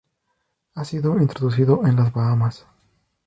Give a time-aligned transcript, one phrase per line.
[0.73, 2.65] Ha sido introducido en las Bahamas.